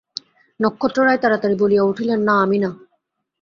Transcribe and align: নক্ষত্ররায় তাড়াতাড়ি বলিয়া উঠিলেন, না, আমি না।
নক্ষত্ররায় 0.59 1.21
তাড়াতাড়ি 1.21 1.55
বলিয়া 1.55 1.83
উঠিলেন, 1.83 2.19
না, 2.21 2.33
আমি 2.41 2.57
না। 2.59 2.69